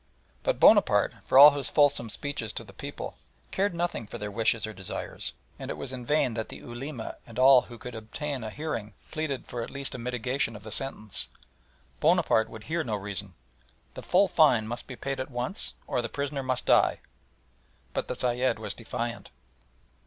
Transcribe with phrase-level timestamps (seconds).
[0.41, 3.17] But Bonaparte, for all his fulsome speeches to the people,
[3.51, 7.17] cared nothing for their wishes or desires, and it was in vain that the Ulema
[7.27, 10.71] and all who could obtain a hearing pleaded for at least a mitigation of the
[10.71, 11.27] sentence.
[11.99, 13.35] Bonaparte would hear no reason.
[13.93, 16.97] The full fine must be paid at once or the prisoner must die.
[17.93, 19.29] But the Sayed was defiant.